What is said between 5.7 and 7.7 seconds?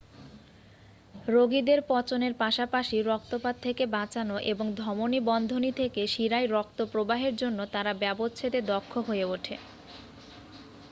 থেকে শিরায় রক্ত প্রবাহের জন্য